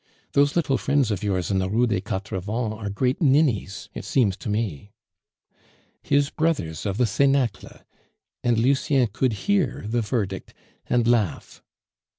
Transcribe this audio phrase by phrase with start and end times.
[0.31, 4.03] "Those little friends of yours in the Rue des Quatre Vents are great ninnies, it
[4.03, 4.93] seems to me."
[6.01, 7.81] His brothers of the cenacle!
[8.43, 10.55] And Lucien could hear the verdict
[10.87, 11.61] and laugh.